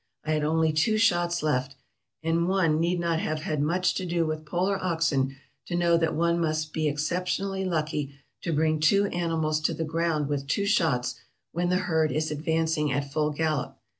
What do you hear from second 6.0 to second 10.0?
one must be exceptionally lucky to bring two animals to the